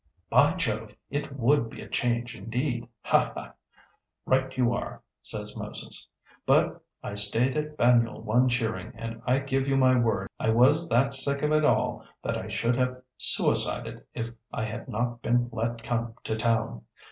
"By 0.31 0.55
Jove! 0.55 0.95
It 1.11 1.37
would 1.37 1.69
be 1.69 1.79
a 1.79 1.87
change 1.87 2.35
indeed! 2.35 2.87
Ha, 3.03 3.31
ha! 3.35 3.53
'Right 4.25 4.57
you 4.57 4.73
are, 4.73 5.03
says 5.21 5.55
Moses.' 5.55 6.07
But 6.47 6.81
I 7.03 7.13
stayed 7.13 7.55
at 7.55 7.77
Banyule 7.77 8.23
one 8.23 8.49
shearing, 8.49 8.93
and 8.95 9.21
I 9.27 9.37
give 9.37 9.67
you 9.67 9.77
my 9.77 9.95
word 9.95 10.27
I 10.39 10.49
was 10.49 10.89
that 10.89 11.13
sick 11.13 11.43
of 11.43 11.51
it 11.51 11.63
all 11.63 12.03
that 12.23 12.35
I 12.35 12.47
should 12.47 12.77
have 12.77 13.03
suicided 13.19 14.03
if 14.15 14.31
I 14.51 14.63
had 14.63 14.87
not 14.87 15.21
been 15.21 15.49
let 15.51 15.83
come 15.83 16.15
to 16.23 16.35
town. 16.35 16.81